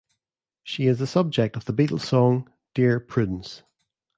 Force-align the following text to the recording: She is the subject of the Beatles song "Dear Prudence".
She 0.63 0.87
is 0.87 0.97
the 0.97 1.05
subject 1.05 1.55
of 1.55 1.65
the 1.65 1.73
Beatles 1.73 2.01
song 2.01 2.51
"Dear 2.73 2.99
Prudence". 2.99 3.61